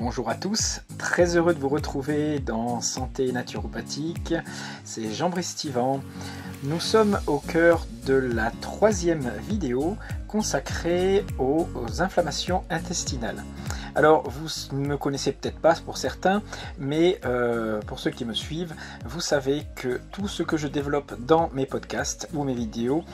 bonjour 0.00 0.30
à 0.30 0.34
tous, 0.34 0.80
très 0.96 1.36
heureux 1.36 1.52
de 1.52 1.58
vous 1.58 1.68
retrouver 1.68 2.38
dans 2.38 2.80
Santé 2.80 3.32
naturopathique, 3.32 4.34
c'est 4.82 5.12
Jean-Brice 5.12 5.66
Nous 6.62 6.80
sommes 6.80 7.20
au 7.26 7.38
cœur 7.38 7.86
de 8.06 8.14
la 8.14 8.50
troisième 8.62 9.30
vidéo 9.46 9.98
consacrée 10.26 11.26
aux, 11.38 11.66
inflammations 11.98 12.64
intestinales. 12.70 13.44
Alors, 13.94 14.28
vous 14.28 14.48
ne 14.72 14.86
me 14.86 14.96
connaissez 14.96 15.32
peut-être 15.32 15.58
pas 15.58 15.74
pour 15.74 15.96
certains, 15.96 16.42
mais 16.78 17.20
euh, 17.24 17.80
pour 17.86 17.98
ceux 17.98 18.10
qui 18.10 18.24
me 18.24 18.34
suivent, 18.34 18.74
vous 19.04 19.20
savez 19.20 19.64
que 19.74 20.00
tout 20.12 20.28
ce 20.28 20.42
que 20.42 20.56
je 20.56 20.68
développe 20.68 21.14
dans 21.20 21.50
mes 21.52 21.66
podcasts 21.66 22.28
ou 22.34 22.44
mes 22.44 22.54
vidéos 22.54 23.04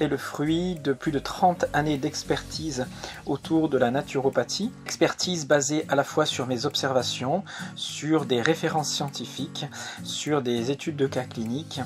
est 0.00 0.08
le 0.08 0.16
fruit 0.16 0.76
de 0.76 0.92
plus 0.92 1.12
de 1.12 1.18
30 1.18 1.66
années 1.72 1.98
d'expertise 1.98 2.86
autour 3.26 3.68
de 3.68 3.78
la 3.78 3.90
naturopathie. 3.90 4.72
Expertise 4.86 5.46
basée 5.46 5.84
à 5.88 5.94
la 5.94 6.04
fois 6.04 6.26
sur 6.26 6.46
mes 6.46 6.66
observations, 6.66 7.44
sur 7.76 8.24
des 8.24 8.40
références 8.40 8.90
scientifiques, 8.90 9.66
sur 10.02 10.42
des 10.42 10.70
études 10.70 10.96
de 10.96 11.06
cas 11.06 11.24
cliniques 11.24 11.80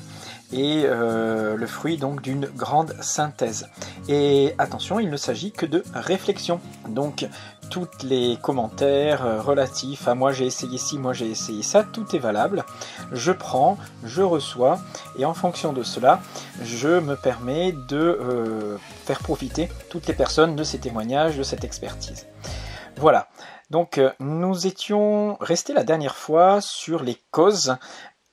et 0.53 0.83
euh, 0.85 1.55
le 1.57 1.67
fruit 1.67 1.97
donc 1.97 2.21
d'une 2.21 2.45
grande 2.45 2.95
synthèse. 3.01 3.67
Et 4.07 4.53
attention, 4.57 4.99
il 4.99 5.09
ne 5.09 5.17
s'agit 5.17 5.51
que 5.51 5.65
de 5.65 5.83
réflexion. 5.93 6.59
Donc 6.87 7.27
tous 7.69 7.87
les 8.03 8.37
commentaires 8.41 9.25
euh, 9.25 9.41
relatifs 9.41 10.07
à 10.07 10.15
moi 10.15 10.31
j'ai 10.31 10.45
essayé 10.45 10.77
ci, 10.77 10.97
moi 10.97 11.13
j'ai 11.13 11.29
essayé 11.29 11.63
ça, 11.63 11.83
tout 11.83 12.15
est 12.15 12.19
valable. 12.19 12.63
Je 13.11 13.31
prends, 13.31 13.77
je 14.03 14.21
reçois 14.21 14.79
et 15.17 15.25
en 15.25 15.33
fonction 15.33 15.73
de 15.73 15.83
cela, 15.83 16.21
je 16.63 16.99
me 16.99 17.15
permets 17.15 17.71
de 17.71 17.97
euh, 17.97 18.77
faire 19.05 19.19
profiter 19.19 19.69
toutes 19.89 20.07
les 20.07 20.13
personnes 20.13 20.55
de 20.55 20.63
ces 20.63 20.79
témoignages, 20.79 21.37
de 21.37 21.43
cette 21.43 21.63
expertise. 21.63 22.27
Voilà. 22.97 23.27
Donc 23.69 23.99
nous 24.19 24.67
étions 24.67 25.37
restés 25.39 25.73
la 25.73 25.83
dernière 25.83 26.15
fois 26.15 26.61
sur 26.61 27.03
les 27.03 27.17
causes 27.31 27.75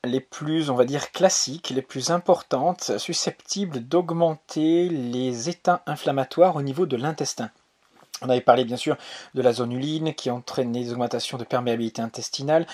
les 0.05 0.20
plus, 0.20 0.69
on 0.69 0.74
va 0.74 0.84
dire, 0.84 1.12
classiques, 1.12 1.70
les 1.70 1.83
plus 1.83 2.11
importantes, 2.11 2.98
susceptibles 2.98 3.80
d'augmenter 3.80 4.89
les 4.89 5.48
états 5.48 5.83
inflammatoires 5.86 6.56
au 6.56 6.62
niveau 6.62 6.86
de 6.86 6.96
l'intestin. 6.96 7.50
On 8.22 8.28
avait 8.28 8.40
parlé 8.40 8.64
bien 8.64 8.76
sûr 8.76 8.96
de 9.34 9.42
la 9.42 9.52
zonuline 9.52 10.14
qui 10.14 10.30
entraîne 10.30 10.72
des 10.72 10.92
augmentations 10.92 11.38
de 11.38 11.44
perméabilité 11.44 12.00
intestinale. 12.02 12.66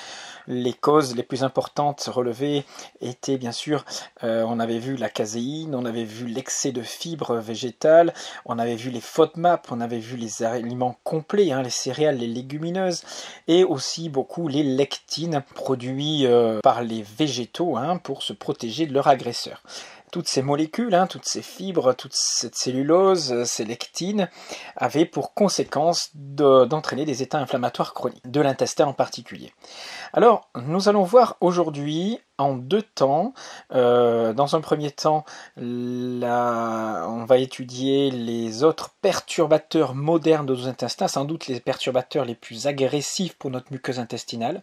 Les 0.47 0.73
causes 0.73 1.17
les 1.17 1.23
plus 1.23 1.43
importantes 1.43 2.09
relevées 2.13 2.65
étaient 3.01 3.39
bien 3.39 3.53
sûr, 3.53 3.85
euh, 4.25 4.45
on 4.47 4.61
avait 4.61 4.79
vu 4.79 4.97
la 4.97 5.09
caséine, 5.09 5.75
on 5.75 5.85
avait 5.85 6.05
vu 6.05 6.27
l'excès 6.27 6.73
de 6.73 6.83
fibres 6.83 7.37
végétales, 7.37 8.13
on 8.45 8.59
avait 8.59 8.77
vu 8.77 8.91
les 8.91 9.01
FODMAP, 9.01 9.69
on 9.71 9.81
avait 9.81 9.99
vu 9.99 10.17
les 10.17 10.43
aliments 10.43 10.97
complets, 11.05 11.53
hein, 11.53 11.63
les 11.63 11.71
céréales, 11.71 12.19
les 12.19 12.27
légumineuses, 12.27 13.03
et 13.47 13.65
aussi 13.65 14.09
beaucoup 14.09 14.49
les 14.49 14.63
lectines 14.63 15.43
produits 15.55 16.27
euh, 16.27 16.61
par 16.63 16.83
les 16.83 17.03
végétaux 17.03 17.77
hein, 17.77 17.99
pour 17.99 18.23
se 18.23 18.33
protéger 18.33 18.87
de 18.87 18.93
leurs 18.93 19.09
agresseurs 19.09 19.63
toutes 20.11 20.29
ces 20.29 20.43
molécules, 20.43 20.95
hein, 20.95 21.07
toutes 21.07 21.25
ces 21.25 21.43
fibres, 21.43 21.95
toute 21.95 22.15
cette 22.15 22.57
cellulose, 22.57 23.33
euh, 23.33 23.45
ces 23.45 23.65
lectines, 23.65 24.29
avaient 24.77 25.07
pour 25.07 25.35
conséquence 25.35 26.11
d'entraîner 26.15 27.05
des 27.05 27.23
états 27.23 27.39
inflammatoires 27.39 27.95
chroniques, 27.95 28.29
de 28.31 28.41
l'intestin 28.41 28.87
en 28.87 28.93
particulier. 28.93 29.53
Alors, 30.13 30.49
nous 30.57 30.89
allons 30.89 31.03
voir 31.03 31.37
aujourd'hui 31.41 32.21
en 32.39 32.55
deux 32.55 32.83
temps. 32.83 33.35
Euh, 33.75 34.33
dans 34.33 34.57
un 34.57 34.61
premier 34.61 34.91
temps, 34.91 35.25
on 35.57 37.25
va 37.27 37.39
étudier 37.39 38.11
les 38.11 38.63
autres 38.63 38.91
perturbateurs 39.03 39.95
modernes 39.95 40.47
de 40.47 40.55
nos 40.55 40.69
intestins, 40.69 41.09
sans 41.09 41.25
doute 41.25 41.49
les 41.49 41.61
perturbateurs 41.61 42.25
les 42.25 42.35
plus 42.35 42.67
agressifs 42.67 43.37
pour 43.37 43.51
notre 43.51 43.73
muqueuse 43.73 43.99
intestinale. 43.99 44.63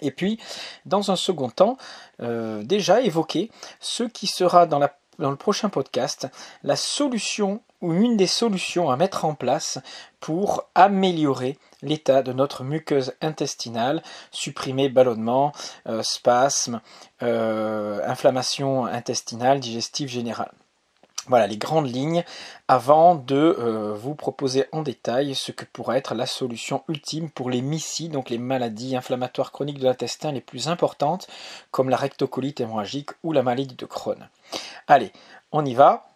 Et 0.00 0.10
puis, 0.10 0.38
dans 0.86 1.10
un 1.10 1.16
second 1.16 1.50
temps, 1.50 1.76
euh, 2.22 2.62
déjà 2.62 3.00
évoquer 3.00 3.50
ce 3.80 4.04
qui 4.04 4.26
sera 4.26 4.66
dans, 4.66 4.80
le 5.18 5.36
prochain 5.36 5.68
podcast 5.68 6.28
la 6.62 6.76
solution 6.76 7.60
ou 7.80 7.92
une 7.92 8.16
des 8.16 8.26
solutions 8.26 8.90
à 8.90 8.96
mettre 8.96 9.24
en 9.24 9.34
place 9.34 9.78
pour 10.18 10.68
améliorer 10.74 11.58
l'état 11.82 12.22
de 12.22 12.32
notre 12.32 12.62
muqueuse 12.62 13.14
intestinale, 13.22 14.02
supprimer 14.30 14.90
ballonnement, 14.90 15.52
euh, 15.86 16.02
spasme, 16.02 16.80
euh, 17.22 18.00
inflammation 18.06 18.84
intestinale, 18.84 19.60
digestive 19.60 20.08
générale. 20.08 20.52
Voilà 21.26 21.46
les 21.46 21.58
grandes 21.58 21.92
lignes 21.92 22.24
avant 22.66 23.14
de 23.14 23.36
euh, 23.36 23.94
vous 23.94 24.14
proposer 24.14 24.66
en 24.72 24.82
détail 24.82 25.34
ce 25.34 25.52
que 25.52 25.66
pourrait 25.66 25.98
être 25.98 26.14
la 26.14 26.26
solution 26.26 26.82
ultime 26.88 27.30
pour 27.30 27.50
les 27.50 27.60
MICI, 27.60 28.08
donc 28.08 28.30
les 28.30 28.38
maladies 28.38 28.96
inflammatoires 28.96 29.52
chroniques 29.52 29.78
de 29.78 29.84
l'intestin 29.84 30.32
les 30.32 30.40
plus 30.40 30.68
importantes, 30.68 31.28
comme 31.70 31.90
la 31.90 31.98
rectocolite 31.98 32.60
hémorragique 32.60 33.10
ou 33.22 33.32
la 33.32 33.42
maladie 33.42 33.74
de 33.74 33.86
Crohn. 33.86 34.28
Allez, 34.88 35.12
on 35.52 35.64
y 35.64 35.74
va. 35.74 36.08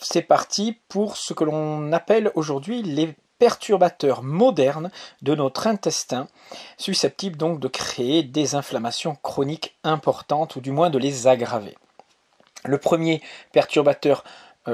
C'est 0.00 0.22
parti 0.22 0.78
pour 0.88 1.16
ce 1.16 1.34
que 1.34 1.44
l'on 1.44 1.92
appelle 1.92 2.32
aujourd'hui 2.34 2.82
les 2.82 3.14
perturbateurs 3.38 4.22
modernes 4.22 4.90
de 5.22 5.34
notre 5.34 5.66
intestin, 5.66 6.28
susceptibles 6.76 7.36
donc 7.36 7.60
de 7.60 7.68
créer 7.68 8.22
des 8.22 8.54
inflammations 8.54 9.16
chroniques 9.22 9.76
importantes 9.84 10.56
ou 10.56 10.60
du 10.60 10.72
moins 10.72 10.90
de 10.90 10.98
les 10.98 11.26
aggraver. 11.26 11.76
Le 12.64 12.78
premier 12.78 13.22
perturbateur 13.52 14.24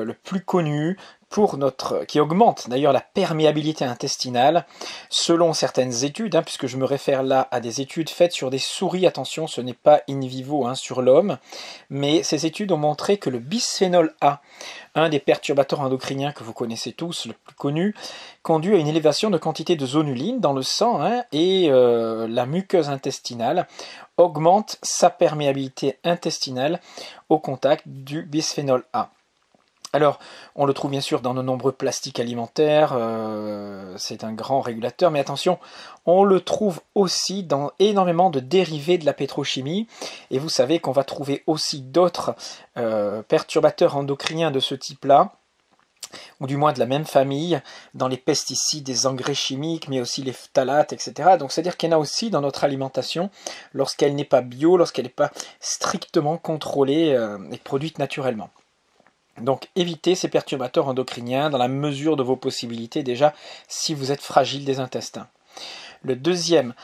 le 0.04 0.14
plus 0.14 0.40
connu 0.40 0.96
pour 1.28 1.56
notre, 1.58 2.04
qui 2.04 2.20
augmente 2.20 2.68
d'ailleurs 2.68 2.92
la 2.92 3.00
perméabilité 3.00 3.84
intestinale 3.84 4.64
selon 5.10 5.52
certaines 5.52 6.04
études, 6.04 6.36
hein, 6.36 6.42
puisque 6.42 6.66
je 6.66 6.76
me 6.76 6.84
réfère 6.84 7.22
là 7.22 7.48
à 7.50 7.60
des 7.60 7.80
études 7.80 8.10
faites 8.10 8.32
sur 8.32 8.48
des 8.48 8.58
souris, 8.58 9.06
attention 9.06 9.46
ce 9.46 9.60
n'est 9.60 9.74
pas 9.74 10.02
in 10.08 10.20
vivo 10.20 10.66
hein, 10.66 10.74
sur 10.74 11.02
l'homme, 11.02 11.38
mais 11.90 12.22
ces 12.22 12.46
études 12.46 12.72
ont 12.72 12.76
montré 12.76 13.18
que 13.18 13.28
le 13.28 13.38
bisphénol 13.38 14.14
A, 14.20 14.40
un 14.94 15.08
des 15.08 15.18
perturbateurs 15.18 15.80
endocriniens 15.80 16.32
que 16.32 16.44
vous 16.44 16.52
connaissez 16.52 16.92
tous, 16.92 17.26
le 17.26 17.32
plus 17.32 17.56
connu, 17.56 17.94
conduit 18.42 18.74
à 18.74 18.78
une 18.78 18.88
élévation 18.88 19.28
de 19.28 19.38
quantité 19.38 19.74
de 19.76 19.84
zonuline 19.84 20.40
dans 20.40 20.52
le 20.52 20.62
sang 20.62 21.02
hein, 21.02 21.24
et 21.32 21.68
euh, 21.70 22.28
la 22.28 22.46
muqueuse 22.46 22.88
intestinale 22.88 23.66
augmente 24.16 24.78
sa 24.82 25.10
perméabilité 25.10 25.98
intestinale 26.04 26.80
au 27.28 27.38
contact 27.38 27.82
du 27.86 28.22
bisphénol 28.22 28.84
A. 28.92 29.10
Alors, 29.96 30.18
on 30.56 30.66
le 30.66 30.74
trouve 30.74 30.90
bien 30.90 31.00
sûr 31.00 31.22
dans 31.22 31.32
de 31.32 31.40
nombreux 31.40 31.72
plastiques 31.72 32.20
alimentaires, 32.20 32.92
euh, 32.92 33.94
c'est 33.96 34.24
un 34.24 34.34
grand 34.34 34.60
régulateur, 34.60 35.10
mais 35.10 35.20
attention, 35.20 35.58
on 36.04 36.22
le 36.22 36.40
trouve 36.40 36.82
aussi 36.94 37.44
dans 37.44 37.70
énormément 37.78 38.28
de 38.28 38.38
dérivés 38.38 38.98
de 38.98 39.06
la 39.06 39.14
pétrochimie, 39.14 39.86
et 40.30 40.38
vous 40.38 40.50
savez 40.50 40.80
qu'on 40.80 40.92
va 40.92 41.02
trouver 41.02 41.44
aussi 41.46 41.80
d'autres 41.80 42.34
euh, 42.76 43.22
perturbateurs 43.22 43.96
endocriniens 43.96 44.50
de 44.50 44.60
ce 44.60 44.74
type-là, 44.74 45.32
ou 46.40 46.46
du 46.46 46.58
moins 46.58 46.74
de 46.74 46.78
la 46.78 46.84
même 46.84 47.06
famille, 47.06 47.62
dans 47.94 48.08
les 48.08 48.18
pesticides, 48.18 48.84
des 48.84 49.06
engrais 49.06 49.32
chimiques, 49.32 49.88
mais 49.88 50.02
aussi 50.02 50.22
les 50.22 50.34
phtalates, 50.34 50.92
etc. 50.92 51.38
Donc 51.38 51.52
c'est-à-dire 51.52 51.78
qu'il 51.78 51.88
y 51.88 51.94
en 51.94 51.96
a 51.96 52.00
aussi 52.00 52.28
dans 52.28 52.42
notre 52.42 52.64
alimentation 52.64 53.30
lorsqu'elle 53.72 54.14
n'est 54.14 54.24
pas 54.24 54.42
bio, 54.42 54.76
lorsqu'elle 54.76 55.06
n'est 55.06 55.10
pas 55.10 55.32
strictement 55.58 56.36
contrôlée 56.36 57.14
euh, 57.14 57.38
et 57.50 57.56
produite 57.56 57.98
naturellement. 57.98 58.50
Donc 59.40 59.68
évitez 59.76 60.14
ces 60.14 60.28
perturbateurs 60.28 60.88
endocriniens 60.88 61.50
dans 61.50 61.58
la 61.58 61.68
mesure 61.68 62.16
de 62.16 62.22
vos 62.22 62.36
possibilités 62.36 63.02
déjà 63.02 63.34
si 63.68 63.94
vous 63.94 64.12
êtes 64.12 64.22
fragile 64.22 64.64
des 64.64 64.80
intestins. 64.80 65.28
Le 66.02 66.16
deuxième 66.16 66.74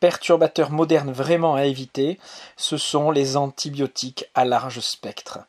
perturbateur 0.00 0.70
moderne 0.70 1.12
vraiment 1.12 1.54
à 1.54 1.64
éviter, 1.64 2.18
ce 2.56 2.76
sont 2.76 3.10
les 3.10 3.36
antibiotiques 3.36 4.24
à 4.34 4.44
large 4.44 4.80
spectre. 4.80 5.40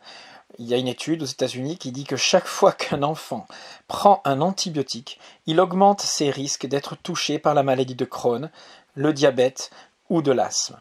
Il 0.59 0.67
y 0.67 0.73
a 0.73 0.77
une 0.77 0.89
étude 0.89 1.23
aux 1.23 1.27
États-Unis 1.27 1.77
qui 1.77 1.91
dit 1.91 2.03
que 2.03 2.17
chaque 2.17 2.45
fois 2.45 2.73
qu'un 2.73 3.03
enfant 3.03 3.47
prend 3.87 4.21
un 4.25 4.41
antibiotique, 4.41 5.19
il 5.47 5.59
augmente 5.59 6.01
ses 6.01 6.29
risques 6.29 6.67
d'être 6.67 6.95
touché 6.97 7.39
par 7.39 7.53
la 7.53 7.63
maladie 7.63 7.95
de 7.95 8.05
Crohn, 8.05 8.51
le 8.93 9.13
diabète 9.13 9.71
ou 10.09 10.21
de 10.21 10.31
l'asthme. 10.31 10.79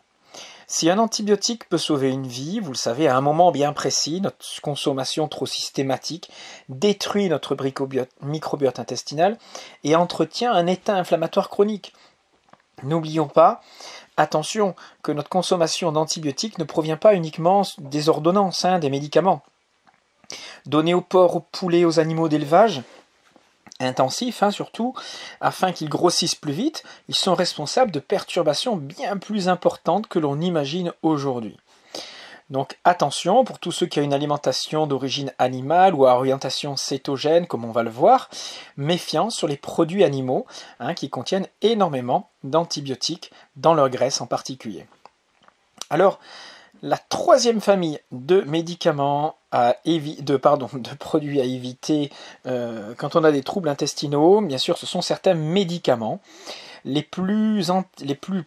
Si 0.72 0.88
un 0.88 1.00
antibiotique 1.00 1.68
peut 1.68 1.78
sauver 1.78 2.10
une 2.10 2.28
vie, 2.28 2.60
vous 2.60 2.70
le 2.70 2.76
savez, 2.76 3.08
à 3.08 3.16
un 3.16 3.20
moment 3.20 3.50
bien 3.50 3.72
précis, 3.72 4.20
notre 4.20 4.46
consommation 4.62 5.26
trop 5.26 5.44
systématique 5.44 6.30
détruit 6.68 7.28
notre 7.28 7.56
microbiote 8.22 8.78
intestinal 8.78 9.36
et 9.82 9.96
entretient 9.96 10.52
un 10.52 10.68
état 10.68 10.94
inflammatoire 10.94 11.48
chronique. 11.48 11.92
N'oublions 12.84 13.26
pas, 13.26 13.62
attention, 14.16 14.76
que 15.02 15.10
notre 15.10 15.28
consommation 15.28 15.90
d'antibiotiques 15.90 16.58
ne 16.58 16.64
provient 16.64 16.96
pas 16.96 17.16
uniquement 17.16 17.62
des 17.78 18.08
ordonnances, 18.08 18.64
hein, 18.64 18.78
des 18.78 18.90
médicaments. 18.90 19.42
Donnés 20.66 20.94
aux 20.94 21.00
porcs, 21.00 21.34
aux 21.34 21.46
poulets, 21.50 21.84
aux 21.84 21.98
animaux 21.98 22.28
d'élevage, 22.28 22.82
intensifs 23.80 24.42
hein, 24.42 24.50
surtout, 24.50 24.94
afin 25.40 25.72
qu'ils 25.72 25.88
grossissent 25.88 26.34
plus 26.34 26.52
vite, 26.52 26.84
ils 27.08 27.14
sont 27.14 27.34
responsables 27.34 27.90
de 27.90 28.00
perturbations 28.00 28.76
bien 28.76 29.16
plus 29.16 29.48
importantes 29.48 30.06
que 30.06 30.18
l'on 30.18 30.40
imagine 30.40 30.92
aujourd'hui. 31.02 31.56
Donc 32.50 32.78
attention 32.82 33.44
pour 33.44 33.60
tous 33.60 33.70
ceux 33.70 33.86
qui 33.86 34.00
ont 34.00 34.02
une 34.02 34.12
alimentation 34.12 34.88
d'origine 34.88 35.32
animale 35.38 35.94
ou 35.94 36.06
à 36.06 36.16
orientation 36.16 36.76
cétogène, 36.76 37.46
comme 37.46 37.64
on 37.64 37.70
va 37.70 37.84
le 37.84 37.90
voir, 37.90 38.28
méfiance 38.76 39.36
sur 39.36 39.46
les 39.46 39.56
produits 39.56 40.02
animaux 40.02 40.46
hein, 40.80 40.94
qui 40.94 41.10
contiennent 41.10 41.46
énormément 41.62 42.28
d'antibiotiques 42.42 43.30
dans 43.54 43.72
leur 43.72 43.88
graisse 43.88 44.20
en 44.20 44.26
particulier. 44.26 44.86
Alors, 45.90 46.18
la 46.82 46.96
troisième 46.96 47.60
famille 47.60 47.98
de 48.10 48.40
médicaments 48.42 49.36
à 49.52 49.76
de, 49.84 50.20
de 50.20 50.94
produits 50.96 51.40
à 51.40 51.44
éviter 51.44 52.10
euh, 52.46 52.94
quand 52.96 53.16
on 53.16 53.24
a 53.24 53.32
des 53.32 53.42
troubles 53.42 53.68
intestinaux, 53.68 54.40
bien 54.40 54.58
sûr, 54.58 54.78
ce 54.78 54.86
sont 54.86 55.02
certains 55.02 55.34
médicaments. 55.34 56.20
Les 56.84 57.02
plus, 57.02 57.62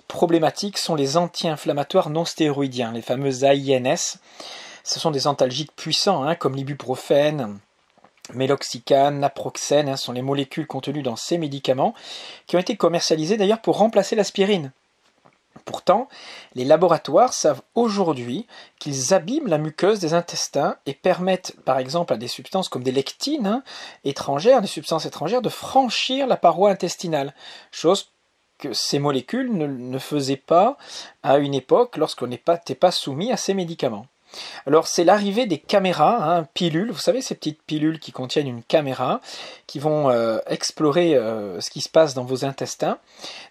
problématiques 0.08 0.80
sont 0.80 0.96
les 0.96 1.18
anti-inflammatoires 1.18 2.10
non 2.10 2.26
stéroïdiens, 2.26 2.92
les 2.92 3.04
fameux 3.04 3.44
AINS. 3.44 4.18
Ce 4.84 5.00
sont 5.00 5.12
des 5.12 5.28
antalgiques 5.28 5.76
puissants, 5.76 6.24
hein, 6.24 6.36
comme 6.36 6.56
l'ibuprofène, 6.56 7.60
Méloxicane, 8.34 9.20
naproxène, 9.20 9.90
hein, 9.90 9.98
sont 9.98 10.14
les 10.14 10.22
molécules 10.22 10.66
contenues 10.66 11.04
dans 11.04 11.16
ces 11.16 11.38
médicaments, 11.38 11.94
qui 12.48 12.56
ont 12.56 12.60
été 12.60 12.76
commercialisés 12.76 13.38
d'ailleurs 13.38 13.62
pour 13.62 13.78
remplacer 13.78 14.16
l'aspirine. 14.16 14.72
Pourtant, 15.66 16.10
les 16.56 16.66
laboratoires 16.66 17.34
savent 17.34 17.62
aujourd'hui 17.76 18.48
qu'ils 18.80 19.14
abîment 19.14 19.48
la 19.48 19.58
muqueuse 19.58 20.00
des 20.00 20.14
intestins 20.14 20.78
et 20.86 20.94
permettent, 20.94 21.56
par 21.64 21.78
exemple, 21.78 22.14
à 22.14 22.18
des 22.18 22.28
substances 22.28 22.70
comme 22.70 22.84
des 22.84 22.92
lectines 22.92 23.48
hein, 23.48 23.64
étrangères, 24.04 24.62
des 24.62 24.68
substances 24.68 25.06
étrangères, 25.06 25.42
de 25.42 25.50
franchir 25.50 26.28
la 26.28 26.38
paroi 26.38 26.70
intestinale, 26.70 27.34
chose 27.72 28.10
que 28.58 28.74
ces 28.74 29.00
molécules 29.00 29.52
ne, 29.52 30.00
faisaient 30.00 30.38
pas 30.38 30.78
à 31.22 31.38
une 31.38 31.54
époque 31.54 31.98
lorsqu'on 31.98 32.28
n'était 32.28 32.76
pas 32.76 32.92
soumis 32.92 33.32
à 33.32 33.38
ces 33.38 33.54
médicaments. 33.54 34.08
Alors 34.66 34.88
c'est 34.88 35.04
l'arrivée 35.04 35.46
des 35.46 35.58
caméras, 35.58 36.38
hein, 36.38 36.48
pilules, 36.54 36.92
vous 36.92 37.00
savez 37.00 37.22
ces 37.22 37.36
petites 37.36 37.62
pilules 37.62 38.00
qui 38.00 38.12
contiennent 38.12 38.48
une 38.48 38.64
caméra, 38.64 39.22
qui 39.68 39.80
vont 39.80 40.10
euh, 40.10 40.40
explorer 40.48 41.16
euh, 41.16 41.60
ce 41.62 41.70
qui 41.70 41.82
se 41.82 41.90
passe 41.90 42.14
dans 42.14 42.24
vos 42.24 42.46
intestins, 42.46 42.98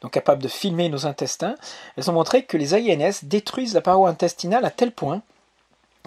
donc 0.00 0.12
capables 0.12 0.42
de 0.42 0.48
filmer 0.48 0.88
nos 0.88 1.06
intestins. 1.06 1.54
Elles 1.96 2.10
ont 2.10 2.14
montré 2.14 2.44
que 2.44 2.56
les 2.56 2.74
AINS 2.74 3.24
détruisent 3.24 3.74
la 3.74 3.80
paroi 3.80 4.08
intestinale 4.08 4.64
à 4.64 4.70
tel 4.70 4.92
point 4.92 5.22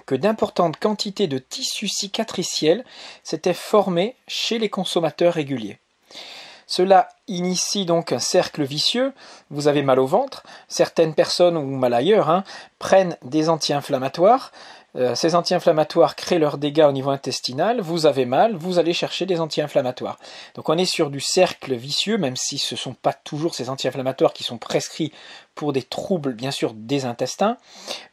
que 0.05 0.15
d'importantes 0.15 0.77
quantités 0.77 1.27
de 1.27 1.39
tissus 1.39 1.87
cicatriciels 1.87 2.85
s'étaient 3.23 3.53
formés 3.53 4.15
chez 4.27 4.59
les 4.59 4.69
consommateurs 4.69 5.33
réguliers. 5.33 5.79
Cela 6.67 7.09
initie 7.27 7.85
donc 7.85 8.11
un 8.11 8.19
cercle 8.19 8.63
vicieux. 8.63 9.13
Vous 9.49 9.67
avez 9.67 9.83
mal 9.83 9.99
au 9.99 10.05
ventre. 10.05 10.43
Certaines 10.67 11.13
personnes, 11.13 11.57
ou 11.57 11.63
mal 11.63 11.93
ailleurs, 11.93 12.29
hein, 12.29 12.43
prennent 12.79 13.17
des 13.23 13.49
anti-inflammatoires. 13.49 14.51
Euh, 14.95 15.13
ces 15.13 15.35
anti-inflammatoires 15.35 16.15
créent 16.15 16.39
leurs 16.39 16.57
dégâts 16.57 16.85
au 16.87 16.91
niveau 16.91 17.09
intestinal. 17.09 17.81
Vous 17.81 18.05
avez 18.05 18.25
mal, 18.25 18.55
vous 18.55 18.79
allez 18.79 18.93
chercher 18.93 19.25
des 19.25 19.41
anti-inflammatoires. 19.41 20.17
Donc 20.55 20.69
on 20.69 20.77
est 20.77 20.85
sur 20.85 21.09
du 21.09 21.19
cercle 21.19 21.75
vicieux, 21.75 22.17
même 22.17 22.37
si 22.37 22.57
ce 22.57 22.75
ne 22.75 22.79
sont 22.79 22.93
pas 22.93 23.11
toujours 23.11 23.55
ces 23.55 23.69
anti-inflammatoires 23.69 24.33
qui 24.33 24.43
sont 24.43 24.57
prescrits 24.57 25.11
pour 25.53 25.73
des 25.73 25.83
troubles, 25.83 26.33
bien 26.33 26.51
sûr, 26.51 26.73
des 26.73 27.05
intestins. 27.05 27.57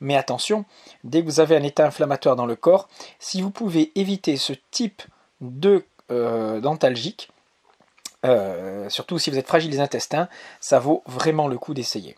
Mais 0.00 0.16
attention, 0.16 0.64
dès 1.04 1.20
que 1.20 1.26
vous 1.26 1.40
avez 1.40 1.56
un 1.56 1.62
état 1.62 1.86
inflammatoire 1.86 2.34
dans 2.34 2.46
le 2.46 2.56
corps, 2.56 2.88
si 3.20 3.42
vous 3.42 3.50
pouvez 3.50 3.92
éviter 3.94 4.36
ce 4.36 4.52
type 4.72 5.02
de 5.40 5.84
euh, 6.10 6.60
d'antalgique, 6.60 7.28
euh, 8.24 8.88
surtout 8.88 9.18
si 9.18 9.30
vous 9.30 9.38
êtes 9.38 9.46
fragile 9.46 9.70
des 9.70 9.80
intestins, 9.80 10.28
ça 10.60 10.78
vaut 10.78 11.02
vraiment 11.06 11.48
le 11.48 11.58
coup 11.58 11.74
d'essayer. 11.74 12.16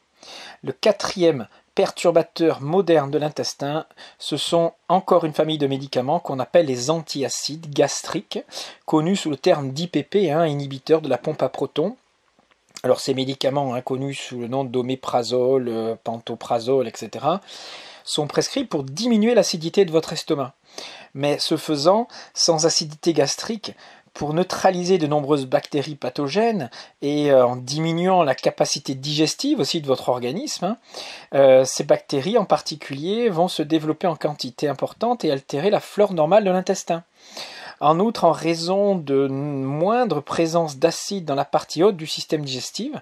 Le 0.62 0.72
quatrième 0.72 1.48
perturbateur 1.74 2.60
moderne 2.60 3.10
de 3.10 3.18
l'intestin, 3.18 3.86
ce 4.18 4.36
sont 4.36 4.72
encore 4.88 5.24
une 5.24 5.32
famille 5.32 5.58
de 5.58 5.66
médicaments 5.66 6.20
qu'on 6.20 6.38
appelle 6.38 6.66
les 6.66 6.90
antiacides 6.90 7.70
gastriques, 7.70 8.38
connus 8.86 9.16
sous 9.16 9.30
le 9.30 9.36
terme 9.36 9.72
d'IPP, 9.72 10.30
hein, 10.30 10.46
inhibiteur 10.46 11.00
de 11.00 11.08
la 11.08 11.18
pompe 11.18 11.42
à 11.42 11.48
protons. 11.48 11.96
Alors 12.84 13.00
ces 13.00 13.14
médicaments, 13.14 13.80
connus 13.80 14.14
sous 14.14 14.40
le 14.40 14.48
nom 14.48 14.64
d'oméprazole, 14.64 15.68
euh, 15.68 15.96
pantoprazole, 16.02 16.86
etc., 16.86 17.26
sont 18.04 18.26
prescrits 18.26 18.66
pour 18.66 18.84
diminuer 18.84 19.34
l'acidité 19.34 19.84
de 19.86 19.90
votre 19.90 20.12
estomac. 20.12 20.52
Mais 21.14 21.38
ce 21.38 21.56
faisant, 21.56 22.08
sans 22.34 22.66
acidité 22.66 23.14
gastrique, 23.14 23.72
pour 24.14 24.32
neutraliser 24.32 24.96
de 24.96 25.06
nombreuses 25.06 25.46
bactéries 25.46 25.96
pathogènes 25.96 26.70
et 27.02 27.30
euh, 27.30 27.44
en 27.44 27.56
diminuant 27.56 28.22
la 28.22 28.34
capacité 28.34 28.94
digestive 28.94 29.58
aussi 29.58 29.80
de 29.80 29.86
votre 29.86 30.08
organisme, 30.08 30.64
hein, 30.64 30.76
euh, 31.34 31.64
ces 31.64 31.84
bactéries 31.84 32.38
en 32.38 32.44
particulier 32.44 33.28
vont 33.28 33.48
se 33.48 33.62
développer 33.62 34.06
en 34.06 34.16
quantité 34.16 34.68
importante 34.68 35.24
et 35.24 35.32
altérer 35.32 35.68
la 35.68 35.80
flore 35.80 36.14
normale 36.14 36.44
de 36.44 36.50
l'intestin. 36.50 37.02
En 37.80 37.98
outre, 37.98 38.24
en 38.24 38.32
raison 38.32 38.94
de 38.94 39.26
moindre 39.26 40.20
présence 40.20 40.78
d'acide 40.78 41.24
dans 41.24 41.34
la 41.34 41.44
partie 41.44 41.82
haute 41.82 41.96
du 41.96 42.06
système 42.06 42.44
digestif, 42.44 42.92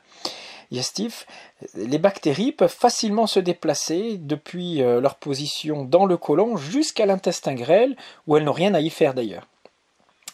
digestif, 0.71 1.27
les 1.75 1.99
bactéries 1.99 2.53
peuvent 2.53 2.75
facilement 2.75 3.27
se 3.27 3.39
déplacer 3.39 4.17
depuis 4.17 4.83
euh, 4.83 5.01
leur 5.01 5.17
position 5.17 5.85
dans 5.85 6.07
le 6.07 6.17
côlon 6.17 6.57
jusqu'à 6.57 7.05
l'intestin 7.05 7.55
grêle, 7.55 7.97
où 8.27 8.37
elles 8.37 8.45
n'ont 8.45 8.53
rien 8.53 8.73
à 8.73 8.81
y 8.81 8.89
faire 8.89 9.13
d'ailleurs. 9.13 9.47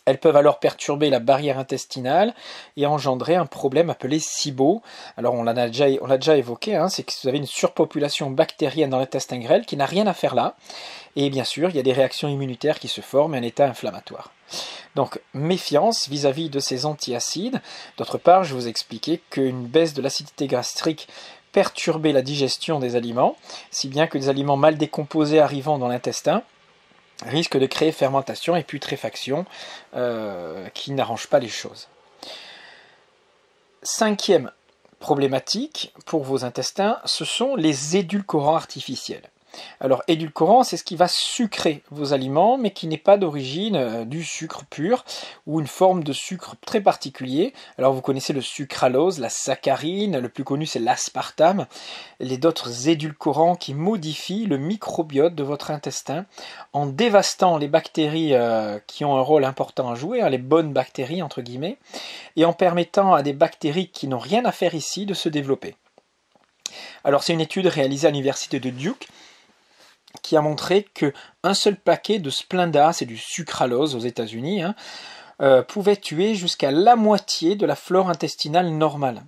Elles 0.08 0.16
peuvent 0.16 0.36
alors 0.36 0.58
perturber 0.58 1.10
la 1.10 1.20
barrière 1.20 1.58
intestinale 1.58 2.32
et 2.78 2.86
engendrer 2.86 3.36
un 3.36 3.44
problème 3.44 3.90
appelé 3.90 4.18
SIBO. 4.18 4.80
Alors 5.18 5.34
on 5.34 5.42
l'a 5.42 5.68
déjà, 5.68 6.34
évoqué, 6.34 6.76
hein, 6.76 6.88
c'est 6.88 7.02
que 7.02 7.12
vous 7.20 7.28
avez 7.28 7.36
une 7.36 7.44
surpopulation 7.44 8.30
bactérienne 8.30 8.88
dans 8.88 8.98
l'intestin 8.98 9.38
grêle 9.38 9.66
qui 9.66 9.76
n'a 9.76 9.84
rien 9.84 10.06
à 10.06 10.14
faire 10.14 10.34
là. 10.34 10.56
Et 11.14 11.28
bien 11.28 11.44
sûr, 11.44 11.68
il 11.68 11.76
y 11.76 11.78
a 11.78 11.82
des 11.82 11.92
réactions 11.92 12.30
immunitaires 12.30 12.78
qui 12.78 12.88
se 12.88 13.02
forment 13.02 13.34
et 13.34 13.38
un 13.38 13.42
état 13.42 13.66
inflammatoire. 13.66 14.32
Donc 14.94 15.20
méfiance 15.34 16.08
vis-à-vis 16.08 16.48
de 16.48 16.58
ces 16.58 16.86
antiacides. 16.86 17.60
D'autre 17.98 18.16
part, 18.16 18.44
je 18.44 18.54
vous 18.54 18.66
expliquais 18.66 19.20
qu'une 19.28 19.66
baisse 19.66 19.92
de 19.92 20.00
l'acidité 20.00 20.46
gastrique 20.46 21.06
perturbait 21.52 22.12
la 22.12 22.22
digestion 22.22 22.78
des 22.78 22.96
aliments, 22.96 23.36
si 23.70 23.88
bien 23.88 24.06
que 24.06 24.16
des 24.16 24.30
aliments 24.30 24.56
mal 24.56 24.78
décomposés 24.78 25.40
arrivant 25.40 25.76
dans 25.76 25.88
l'intestin 25.88 26.42
risque 27.24 27.58
de 27.58 27.66
créer 27.66 27.92
fermentation 27.92 28.56
et 28.56 28.62
putréfaction 28.62 29.44
euh, 29.94 30.68
qui 30.70 30.92
n'arrange 30.92 31.26
pas 31.26 31.38
les 31.38 31.48
choses. 31.48 31.88
Cinquième 33.82 34.50
problématique 34.98 35.94
pour 36.06 36.24
vos 36.24 36.44
intestins, 36.44 36.98
ce 37.04 37.24
sont 37.24 37.54
les 37.56 37.96
édulcorants 37.96 38.56
artificiels. 38.56 39.30
Alors, 39.80 40.02
édulcorant, 40.08 40.62
c'est 40.62 40.76
ce 40.76 40.84
qui 40.84 40.96
va 40.96 41.08
sucrer 41.08 41.82
vos 41.90 42.12
aliments, 42.12 42.58
mais 42.58 42.70
qui 42.70 42.86
n'est 42.86 42.96
pas 42.98 43.16
d'origine 43.16 43.76
euh, 43.76 44.04
du 44.04 44.24
sucre 44.24 44.64
pur 44.68 45.04
ou 45.46 45.60
une 45.60 45.66
forme 45.66 46.04
de 46.04 46.12
sucre 46.12 46.56
très 46.64 46.80
particulier. 46.80 47.52
Alors, 47.78 47.92
vous 47.92 48.00
connaissez 48.00 48.32
le 48.32 48.40
sucralose, 48.40 49.18
la 49.18 49.28
saccharine, 49.28 50.18
le 50.18 50.28
plus 50.28 50.44
connu 50.44 50.66
c'est 50.66 50.78
l'aspartame, 50.78 51.66
les 52.20 52.38
d'autres 52.38 52.88
édulcorants 52.88 53.56
qui 53.56 53.74
modifient 53.74 54.46
le 54.46 54.58
microbiote 54.58 55.34
de 55.34 55.42
votre 55.42 55.70
intestin 55.70 56.26
en 56.72 56.86
dévastant 56.86 57.56
les 57.58 57.68
bactéries 57.68 58.34
euh, 58.34 58.78
qui 58.86 59.04
ont 59.04 59.16
un 59.16 59.22
rôle 59.22 59.44
important 59.44 59.90
à 59.90 59.94
jouer, 59.94 60.20
hein, 60.20 60.28
les 60.28 60.38
bonnes 60.38 60.72
bactéries 60.72 61.22
entre 61.22 61.42
guillemets, 61.42 61.78
et 62.36 62.44
en 62.44 62.52
permettant 62.52 63.14
à 63.14 63.22
des 63.22 63.32
bactéries 63.32 63.88
qui 63.88 64.08
n'ont 64.08 64.18
rien 64.18 64.44
à 64.44 64.52
faire 64.52 64.74
ici 64.74 65.06
de 65.06 65.14
se 65.14 65.28
développer. 65.28 65.76
Alors 67.04 67.22
c'est 67.22 67.32
une 67.32 67.40
étude 67.40 67.66
réalisée 67.66 68.08
à 68.08 68.10
l'université 68.10 68.60
de 68.60 68.70
Duke 68.70 69.08
qui 70.22 70.36
a 70.36 70.40
montré 70.40 70.84
que 70.94 71.12
un 71.42 71.54
seul 71.54 71.76
paquet 71.76 72.18
de 72.18 72.30
Splenda, 72.30 72.92
c'est 72.92 73.06
du 73.06 73.16
sucralose 73.16 73.94
aux 73.94 74.00
États-Unis, 74.00 74.62
hein, 74.62 74.74
euh, 75.40 75.62
pouvait 75.62 75.96
tuer 75.96 76.34
jusqu'à 76.34 76.70
la 76.70 76.96
moitié 76.96 77.56
de 77.56 77.66
la 77.66 77.76
flore 77.76 78.10
intestinale 78.10 78.70
normale. 78.70 79.22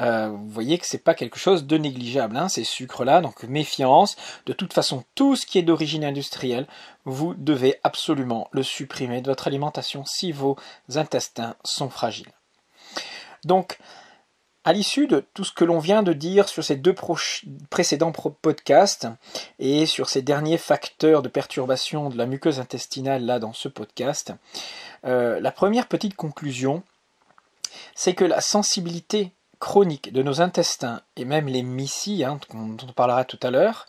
Euh, 0.00 0.28
vous 0.28 0.48
voyez 0.48 0.78
que 0.78 0.86
c'est 0.86 1.02
pas 1.02 1.14
quelque 1.14 1.38
chose 1.38 1.64
de 1.64 1.78
négligeable, 1.78 2.36
hein, 2.36 2.48
ces 2.48 2.64
sucres-là, 2.64 3.20
donc 3.20 3.44
méfiance. 3.44 4.16
De 4.44 4.52
toute 4.52 4.72
façon, 4.72 5.04
tout 5.14 5.36
ce 5.36 5.46
qui 5.46 5.58
est 5.58 5.62
d'origine 5.62 6.04
industrielle, 6.04 6.66
vous 7.04 7.34
devez 7.34 7.76
absolument 7.82 8.48
le 8.52 8.62
supprimer 8.62 9.22
de 9.22 9.30
votre 9.30 9.46
alimentation 9.46 10.04
si 10.04 10.32
vos 10.32 10.56
intestins 10.94 11.56
sont 11.64 11.88
fragiles. 11.88 12.32
Donc, 13.44 13.78
à 14.66 14.72
l'issue 14.72 15.06
de 15.06 15.24
tout 15.32 15.44
ce 15.44 15.52
que 15.52 15.64
l'on 15.64 15.78
vient 15.78 16.02
de 16.02 16.12
dire 16.12 16.48
sur 16.48 16.64
ces 16.64 16.74
deux 16.74 16.94
précédents 17.70 18.10
podcasts 18.10 19.06
et 19.60 19.86
sur 19.86 20.08
ces 20.08 20.22
derniers 20.22 20.58
facteurs 20.58 21.22
de 21.22 21.28
perturbation 21.28 22.10
de 22.10 22.18
la 22.18 22.26
muqueuse 22.26 22.58
intestinale 22.58 23.24
là 23.24 23.38
dans 23.38 23.52
ce 23.52 23.68
podcast, 23.68 24.32
euh, 25.04 25.38
la 25.38 25.52
première 25.52 25.86
petite 25.86 26.16
conclusion, 26.16 26.82
c'est 27.94 28.14
que 28.14 28.24
la 28.24 28.40
sensibilité 28.40 29.30
chronique 29.60 30.12
de 30.12 30.24
nos 30.24 30.40
intestins 30.40 31.00
et 31.14 31.24
même 31.24 31.46
les 31.46 31.62
mycies, 31.62 32.24
hein, 32.24 32.40
dont 32.52 32.76
on 32.88 32.92
parlera 32.92 33.24
tout 33.24 33.38
à 33.44 33.52
l'heure, 33.52 33.86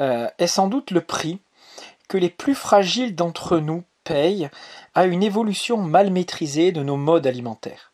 euh, 0.00 0.28
est 0.38 0.48
sans 0.48 0.66
doute 0.66 0.90
le 0.90 1.02
prix 1.02 1.38
que 2.08 2.18
les 2.18 2.30
plus 2.30 2.56
fragiles 2.56 3.14
d'entre 3.14 3.58
nous 3.58 3.84
payent 4.02 4.50
à 4.96 5.04
une 5.04 5.22
évolution 5.22 5.76
mal 5.76 6.10
maîtrisée 6.10 6.72
de 6.72 6.82
nos 6.82 6.96
modes 6.96 7.28
alimentaires. 7.28 7.92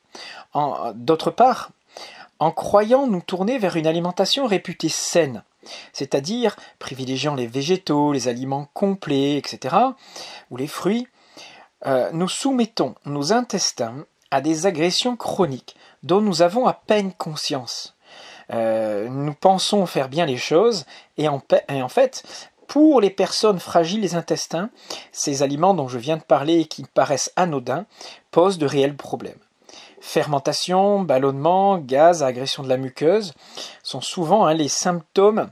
D'autre 0.94 1.30
part, 1.30 1.72
en 2.38 2.50
croyant 2.50 3.06
nous 3.06 3.22
tourner 3.22 3.58
vers 3.58 3.76
une 3.76 3.86
alimentation 3.86 4.46
réputée 4.46 4.88
saine, 4.88 5.42
c'est-à-dire 5.92 6.56
privilégiant 6.78 7.34
les 7.34 7.46
végétaux, 7.46 8.12
les 8.12 8.28
aliments 8.28 8.68
complets, 8.74 9.36
etc., 9.36 9.76
ou 10.50 10.56
les 10.56 10.66
fruits, 10.66 11.08
euh, 11.86 12.10
nous 12.12 12.28
soumettons 12.28 12.94
nos 13.04 13.32
intestins 13.32 14.06
à 14.30 14.40
des 14.40 14.66
agressions 14.66 15.16
chroniques 15.16 15.76
dont 16.02 16.20
nous 16.20 16.42
avons 16.42 16.66
à 16.66 16.72
peine 16.72 17.12
conscience. 17.12 17.96
Euh, 18.52 19.08
nous 19.08 19.34
pensons 19.34 19.86
faire 19.86 20.08
bien 20.08 20.26
les 20.26 20.36
choses 20.36 20.84
et 21.16 21.28
en, 21.28 21.40
fait, 21.88 22.22
pour 22.68 23.00
les 23.00 23.10
personnes 23.10 23.58
fragiles 23.58 24.00
des 24.00 24.14
intestins, 24.14 24.70
ces 25.12 25.42
aliments 25.42 25.74
dont 25.74 25.88
je 25.88 25.98
viens 25.98 26.16
de 26.16 26.22
parler 26.22 26.60
et 26.60 26.66
qui 26.66 26.84
paraissent 26.84 27.32
anodins 27.36 27.86
posent 28.30 28.58
de 28.58 28.66
réels 28.66 28.96
problèmes. 28.96 29.38
Fermentation, 30.00 31.00
ballonnement, 31.00 31.78
gaz, 31.78 32.22
agression 32.22 32.62
de 32.62 32.68
la 32.68 32.76
muqueuse 32.76 33.32
sont 33.82 34.00
souvent 34.00 34.46
hein, 34.46 34.54
les 34.54 34.68
symptômes 34.68 35.50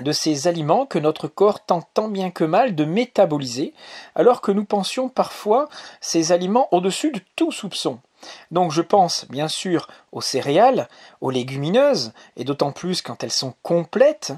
de 0.00 0.12
ces 0.12 0.46
aliments 0.46 0.86
que 0.86 0.98
notre 0.98 1.26
corps 1.26 1.64
tente 1.64 1.88
tant 1.94 2.08
bien 2.08 2.30
que 2.30 2.44
mal 2.44 2.74
de 2.74 2.84
métaboliser, 2.84 3.72
alors 4.14 4.40
que 4.40 4.52
nous 4.52 4.64
pensions 4.64 5.08
parfois 5.08 5.68
ces 6.00 6.32
aliments 6.32 6.68
au-dessus 6.70 7.12
de 7.12 7.20
tout 7.34 7.50
soupçon. 7.50 8.00
Donc 8.50 8.72
je 8.72 8.82
pense 8.82 9.26
bien 9.28 9.48
sûr 9.48 9.88
aux 10.12 10.20
céréales, 10.20 10.88
aux 11.20 11.30
légumineuses, 11.30 12.12
et 12.36 12.44
d'autant 12.44 12.72
plus 12.72 13.02
quand 13.02 13.22
elles 13.22 13.30
sont 13.30 13.54
complètes, 13.62 14.32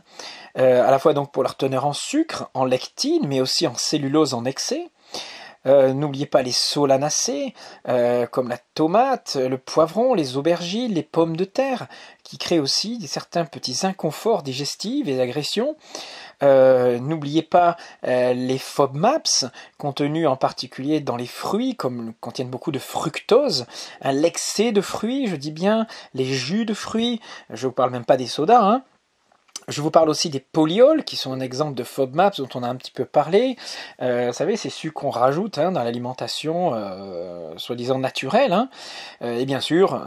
euh, 0.59 0.87
à 0.87 0.91
la 0.91 0.99
fois 0.99 1.15
donc 1.15 1.33
pour 1.33 1.43
leur 1.43 1.57
teneur 1.57 1.87
en 1.87 1.93
sucre, 1.93 2.51
en 2.55 2.65
lectine, 2.65 3.27
mais 3.27 3.41
aussi 3.41 3.67
en 3.67 3.75
cellulose 3.75 4.35
en 4.35 4.45
excès. 4.45 4.91
Euh, 5.69 5.93
n'oubliez 5.93 6.27
pas 6.27 6.43
les 6.43 6.53
solanacées, 6.53 7.55
euh, 7.89 8.27
comme 8.27 8.49
la 8.49 8.59
tomate, 8.75 9.37
le 9.37 9.59
poivron, 9.59 10.15
les 10.15 10.37
aubergines, 10.37 10.95
les 10.95 11.03
pommes 11.03 11.37
de 11.37 11.45
terre, 11.45 11.89
qui 12.23 12.39
créent 12.39 12.59
aussi 12.59 13.07
certains 13.07 13.45
petits 13.45 13.87
inconforts 13.87 14.43
digestifs 14.43 15.09
et 15.09 15.21
agressions. 15.21 15.77
Euh, 16.43 16.99
n'oubliez 16.99 17.43
pas 17.43 17.77
les 18.03 18.59
FODMAPs, 18.59 19.45
contenus 19.77 20.27
en 20.29 20.37
particulier 20.37 21.01
dans 21.01 21.17
les 21.17 21.27
fruits, 21.27 21.75
comme 21.75 22.13
contiennent 22.21 22.51
beaucoup 22.51 22.73
de 22.73 22.79
fructose, 22.79 23.67
l'excès 24.05 24.73
de 24.73 24.81
fruits, 24.81 25.27
je 25.27 25.37
dis 25.37 25.51
bien, 25.53 25.87
les 26.15 26.25
jus 26.25 26.65
de 26.65 26.75
fruits, 26.75 27.21
je 27.51 27.67
vous 27.67 27.73
parle 27.73 27.91
même 27.91 28.05
pas 28.05 28.17
des 28.17 28.27
sodas, 28.27 28.63
hein, 28.63 28.83
je 29.69 29.83
vous 29.83 29.91
parle 29.91 30.09
aussi 30.09 30.31
des 30.31 30.41
polyols, 30.41 31.05
qui 31.05 31.17
sont 31.17 31.33
un 31.33 31.41
exemple 31.41 31.75
de 31.75 31.85
FODMAPs 31.85 32.39
dont 32.39 32.49
on 32.55 32.63
a 32.63 32.69
un 32.69 32.77
petit 32.77 32.91
peu 32.91 33.05
parlé. 33.05 33.57
Euh, 34.01 34.29
vous 34.29 34.33
savez, 34.33 34.57
c'est 34.57 34.71
sucres 34.71 34.95
qu'on 34.95 35.11
rajoute 35.11 35.59
hein, 35.59 35.73
dans 35.73 35.85
l'alimentation 35.85 36.73
euh, 36.75 37.53
soi-disant 37.59 37.99
naturelle. 37.99 38.53
Hein. 38.53 38.71
Euh, 39.23 39.39
et 39.39 39.45
bien 39.45 39.61
sûr, 39.61 40.03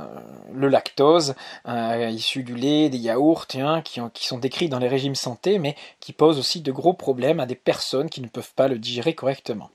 le 0.51 0.68
lactose, 0.68 1.36
issu 1.68 2.44
du 2.44 2.56
lait, 2.56 2.89
des 2.89 2.98
yaourts, 2.98 3.46
hein, 3.56 3.82
qui, 3.84 4.25
sont 4.25 4.38
décrits 4.39 4.70
dans 4.70 4.80
les 4.80 4.88
régimes 4.88 5.15
santé, 5.15 5.60
mais 5.60 5.75
qui 6.00 6.12
posent 6.12 6.39
aussi 6.39 6.62
de 6.62 6.72
gros 6.72 6.94
problèmes 6.94 7.39
à 7.39 7.46
des 7.46 7.56
personnes 7.56 8.10
qui 8.10 8.22
ne 8.22 8.27
peuvent 8.27 8.53
pas 8.56 8.68
le 8.68 8.80
digérer 8.80 9.13
correctement. 9.13 9.70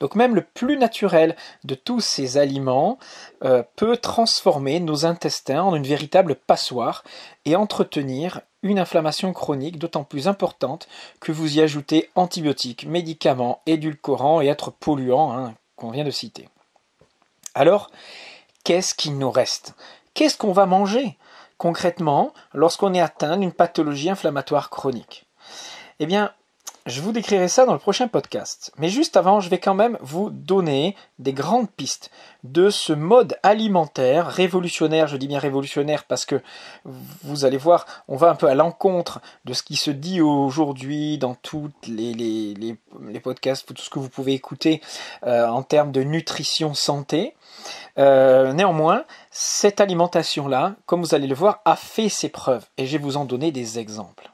Donc 0.00 0.14
même 0.14 0.34
le 0.34 0.42
plus 0.42 0.76
naturel 0.76 1.34
de 1.64 1.74
tous 1.74 2.00
ces 2.00 2.36
aliments 2.36 2.98
peut 3.40 3.96
transformer 3.96 4.80
nos 4.80 5.06
intestins 5.06 5.62
en 5.62 5.74
une 5.74 5.86
véritable 5.86 6.34
passoire 6.34 7.04
et 7.46 7.56
entretenir 7.56 8.42
une 8.66 8.78
inflammation 8.78 9.32
chronique 9.32 9.78
d'autant 9.78 10.04
plus 10.04 10.28
importante 10.28 10.88
que 11.20 11.32
vous 11.32 11.56
y 11.56 11.60
ajoutez 11.60 12.10
antibiotiques, 12.14 12.86
médicaments, 12.86 13.60
édulcorants 13.66 14.40
et 14.40 14.50
autres 14.50 14.70
polluants 14.70 15.32
hein, 15.32 15.54
qu'on 15.76 15.90
vient 15.90 16.04
de 16.04 16.10
citer. 16.10 16.48
Alors, 17.54 17.90
qu'est-ce 18.64 18.94
qu'il 18.94 19.18
nous 19.18 19.30
reste? 19.30 19.74
Qu'est-ce 20.14 20.36
qu'on 20.36 20.52
va 20.52 20.66
manger 20.66 21.16
concrètement 21.58 22.32
lorsqu'on 22.52 22.94
est 22.94 23.00
atteint 23.00 23.36
d'une 23.36 23.52
pathologie 23.52 24.10
inflammatoire 24.10 24.70
chronique? 24.70 25.26
Eh 26.00 26.06
bien, 26.06 26.32
je 26.86 27.00
vous 27.00 27.10
décrirai 27.10 27.48
ça 27.48 27.66
dans 27.66 27.72
le 27.72 27.80
prochain 27.80 28.06
podcast. 28.06 28.72
Mais 28.78 28.88
juste 28.88 29.16
avant, 29.16 29.40
je 29.40 29.50
vais 29.50 29.58
quand 29.58 29.74
même 29.74 29.98
vous 30.00 30.30
donner 30.30 30.94
des 31.18 31.32
grandes 31.32 31.68
pistes 31.68 32.12
de 32.44 32.70
ce 32.70 32.92
mode 32.92 33.36
alimentaire 33.42 34.28
révolutionnaire. 34.28 35.08
Je 35.08 35.16
dis 35.16 35.26
bien 35.26 35.40
révolutionnaire 35.40 36.04
parce 36.04 36.24
que 36.24 36.40
vous 36.84 37.44
allez 37.44 37.56
voir, 37.56 37.86
on 38.06 38.16
va 38.16 38.30
un 38.30 38.36
peu 38.36 38.46
à 38.46 38.54
l'encontre 38.54 39.20
de 39.44 39.52
ce 39.52 39.64
qui 39.64 39.74
se 39.74 39.90
dit 39.90 40.20
aujourd'hui 40.20 41.18
dans 41.18 41.34
tous 41.34 41.70
les, 41.88 42.54
podcasts, 43.20 43.66
tout 43.66 43.82
ce 43.82 43.90
que 43.90 43.98
vous 43.98 44.08
pouvez 44.08 44.34
écouter 44.34 44.80
euh, 45.24 45.48
en 45.48 45.64
termes 45.64 45.90
de 45.90 46.04
nutrition 46.04 46.74
santé. 46.74 47.34
Euh, 47.98 48.52
néanmoins, 48.52 49.04
cette 49.32 49.80
alimentation-là, 49.80 50.76
comme 50.86 51.00
vous 51.00 51.16
allez 51.16 51.26
le 51.26 51.34
voir, 51.34 51.62
a 51.64 51.74
fait 51.74 52.08
ses 52.08 52.28
preuves 52.28 52.66
et 52.78 52.86
je 52.86 52.92
vais 52.92 53.02
vous 53.02 53.16
en 53.16 53.24
donner 53.24 53.50
des 53.50 53.80
exemples. 53.80 54.30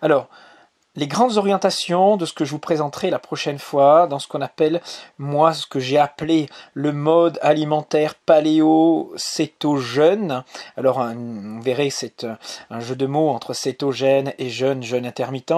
Alors, 0.00 0.28
les 0.94 1.06
grandes 1.06 1.38
orientations 1.38 2.18
de 2.18 2.26
ce 2.26 2.34
que 2.34 2.44
je 2.44 2.50
vous 2.50 2.58
présenterai 2.58 3.08
la 3.08 3.18
prochaine 3.18 3.58
fois 3.58 4.06
dans 4.06 4.18
ce 4.18 4.28
qu'on 4.28 4.42
appelle, 4.42 4.82
moi, 5.16 5.54
ce 5.54 5.66
que 5.66 5.80
j'ai 5.80 5.96
appelé 5.96 6.50
le 6.74 6.92
mode 6.92 7.38
alimentaire 7.40 8.14
paléo-cétogène. 8.14 10.44
Alors, 10.76 11.02
vous 11.02 11.62
verrez, 11.62 11.88
c'est 11.88 12.26
un 12.68 12.80
jeu 12.80 12.94
de 12.94 13.06
mots 13.06 13.30
entre 13.30 13.54
cétogène 13.54 14.34
et 14.38 14.50
jeûne, 14.50 14.82
jeûne 14.82 15.06
intermittent. 15.06 15.54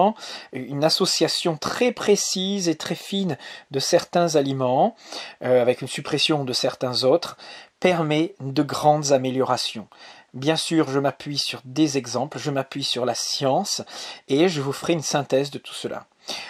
Une 0.53 0.85
association 0.85 1.57
très 1.57 1.91
précise 1.91 2.69
et 2.69 2.75
très 2.75 2.95
fine 2.95 3.37
de 3.71 3.79
certains 3.79 4.37
aliments, 4.37 4.95
euh, 5.43 5.61
avec 5.61 5.81
une 5.81 5.89
suppression 5.89 6.45
de 6.45 6.53
certains 6.53 7.03
autres, 7.03 7.35
permet 7.79 8.35
de 8.39 8.63
grandes 8.63 9.11
améliorations. 9.11 9.87
Bien 10.35 10.57
sûr, 10.57 10.89
je 10.89 10.99
m'appuie 10.99 11.37
sur 11.37 11.61
des 11.63 11.97
exemples, 11.97 12.39
je 12.39 12.51
m'appuie 12.51 12.83
sur 12.83 13.05
la 13.05 13.15
science 13.15 13.81
et 14.27 14.49
je 14.49 14.59
vous 14.59 14.73
ferai 14.73 14.91
une 14.91 15.01
synthèse 15.01 15.49
de 15.49 15.57
tout 15.59 15.73
cela. 15.73 16.07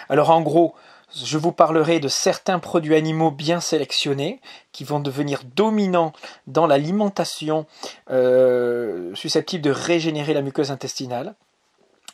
Alors 0.08 0.30
en 0.30 0.42
gros, 0.42 0.74
je 1.14 1.38
vous 1.38 1.52
parlerai 1.52 2.00
de 2.00 2.08
certains 2.08 2.58
produits 2.58 2.96
animaux 2.96 3.30
bien 3.30 3.60
sélectionnés 3.60 4.40
qui 4.72 4.82
vont 4.82 4.98
devenir 4.98 5.42
dominants 5.54 6.12
dans 6.48 6.66
l'alimentation 6.66 7.66
euh, 8.10 9.14
susceptible 9.14 9.62
de 9.62 9.70
régénérer 9.70 10.34
la 10.34 10.42
muqueuse 10.42 10.72
intestinale. 10.72 11.36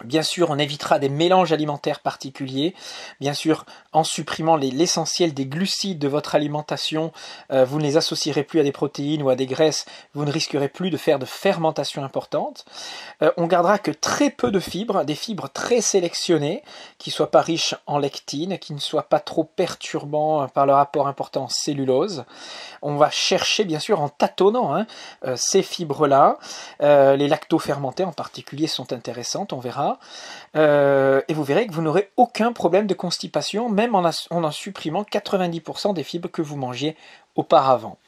Bien 0.04 0.22
sûr, 0.22 0.50
on 0.50 0.58
évitera 0.58 0.98
des 0.98 1.08
mélanges 1.08 1.52
alimentaires 1.52 2.00
particuliers. 2.00 2.74
Bien 3.20 3.34
sûr, 3.34 3.64
en 3.92 4.02
supprimant 4.02 4.56
l'essentiel 4.56 5.32
des 5.32 5.46
glucides 5.46 5.98
de 5.98 6.08
votre 6.08 6.34
alimentation, 6.34 7.12
euh, 7.52 7.64
vous 7.64 7.78
ne 7.78 7.84
les 7.84 7.96
associerez 7.96 8.42
plus 8.42 8.58
à 8.58 8.62
des 8.64 8.72
protéines 8.72 9.22
ou 9.22 9.28
à 9.28 9.36
des 9.36 9.46
graisses. 9.46 9.86
Vous 10.14 10.24
ne 10.24 10.32
risquerez 10.32 10.68
plus 10.68 10.90
de 10.90 10.96
faire 10.96 11.18
de 11.18 11.24
fermentation 11.24 12.02
importante. 12.02 12.64
Euh, 13.22 13.30
on 13.36 13.46
gardera 13.46 13.78
que 13.78 13.92
très 13.92 14.30
peu 14.30 14.50
de 14.50 14.58
fibres, 14.58 15.04
des 15.04 15.14
fibres 15.14 15.48
très 15.48 15.80
sélectionnées, 15.80 16.62
qui 16.98 17.10
soient 17.10 17.30
pas 17.30 17.40
riches 17.40 17.76
en 17.86 17.98
lectine, 17.98 18.58
qui 18.58 18.74
ne 18.74 18.80
soient 18.80 19.08
pas 19.08 19.20
trop 19.20 19.44
perturbants 19.44 20.48
par 20.48 20.66
leur 20.66 20.78
apport 20.78 21.06
important 21.06 21.44
en 21.44 21.48
cellulose. 21.48 22.24
On 22.80 22.96
va 22.96 23.10
chercher, 23.10 23.64
bien 23.64 23.78
sûr, 23.78 24.00
en 24.00 24.08
tâtonnant 24.08 24.74
hein, 24.74 24.86
euh, 25.24 25.36
ces 25.36 25.62
fibres-là. 25.62 26.38
les 26.80 27.28
lactofermentés 27.28 28.04
en 28.04 28.12
particulier 28.12 28.66
sont 28.66 28.92
intéressantes, 28.92 29.52
on 29.52 29.60
verra. 29.60 29.91
Euh, 30.56 31.22
et 31.28 31.34
vous 31.34 31.44
verrez 31.44 31.66
que 31.66 31.72
vous 31.72 31.82
n'aurez 31.82 32.10
aucun 32.16 32.52
problème 32.52 32.86
de 32.86 32.94
constipation, 32.94 33.68
même 33.68 33.94
en, 33.94 34.08
en 34.30 34.50
supprimant 34.50 35.02
90% 35.02 35.94
des 35.94 36.04
fibres 36.04 36.30
que 36.30 36.42
vous 36.42 36.56
mangiez 36.56 36.96
auparavant. 37.36 37.98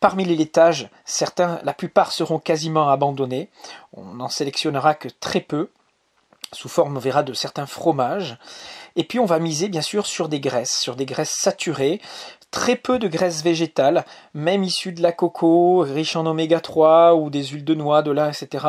Parmi 0.00 0.24
les 0.24 0.36
laitages, 0.36 0.90
certains, 1.04 1.60
la 1.64 1.74
plupart 1.74 2.12
seront 2.12 2.38
quasiment 2.38 2.88
abandonnés. 2.88 3.50
On 3.92 4.14
n'en 4.14 4.28
sélectionnera 4.28 4.94
que 4.94 5.08
très 5.08 5.40
peu, 5.40 5.70
sous 6.52 6.68
forme, 6.68 6.96
on 6.96 7.00
verra, 7.00 7.22
de 7.22 7.32
certains 7.34 7.66
fromages. 7.66 8.38
Et 8.96 9.04
puis 9.04 9.18
on 9.18 9.26
va 9.26 9.38
miser 9.38 9.68
bien 9.68 9.82
sûr 9.82 10.06
sur 10.06 10.28
des 10.28 10.40
graisses, 10.40 10.78
sur 10.78 10.96
des 10.96 11.04
graisses 11.04 11.36
saturées, 11.36 12.00
très 12.50 12.76
peu 12.76 12.98
de 12.98 13.08
graisses 13.08 13.42
végétales, 13.42 14.04
même 14.34 14.62
issues 14.62 14.92
de 14.92 15.02
la 15.02 15.12
coco, 15.12 15.80
riches 15.80 16.16
en 16.16 16.26
oméga 16.26 16.60
3 16.60 17.14
ou 17.16 17.28
des 17.28 17.44
huiles 17.44 17.64
de 17.64 17.74
noix, 17.74 18.02
de 18.02 18.10
lin, 18.10 18.30
etc., 18.30 18.66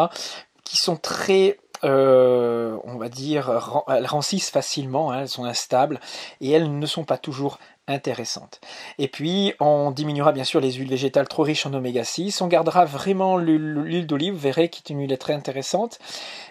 qui 0.64 0.78
sont 0.78 0.98
très 0.98 1.58
euh, 1.84 2.78
on 2.84 2.98
va 2.98 3.10
dire, 3.10 3.84
elles 3.88 4.06
rancissent 4.06 4.50
facilement, 4.50 5.12
hein, 5.12 5.22
elles 5.22 5.30
sont 5.30 5.46
instables 5.46 6.00
et 6.42 6.52
elles 6.52 6.78
ne 6.78 6.86
sont 6.86 7.04
pas 7.04 7.18
toujours 7.18 7.60
intéressantes. 7.88 8.62
Et 8.98 9.08
puis, 9.08 9.54
on 9.60 9.92
diminuera 9.92 10.32
bien 10.32 10.44
sûr 10.44 10.60
les 10.60 10.74
huiles 10.74 10.90
végétales 10.90 11.28
trop 11.28 11.44
riches 11.44 11.66
en 11.66 11.74
oméga 11.74 12.04
6, 12.04 12.42
on 12.42 12.48
gardera 12.48 12.86
vraiment 12.86 13.38
l'huile 13.38 14.06
d'olive, 14.06 14.34
vous 14.34 14.40
verrez, 14.40 14.70
qui 14.70 14.82
est 14.86 14.94
une 14.94 15.00
huile 15.00 15.18
très 15.18 15.34
intéressante, 15.34 16.00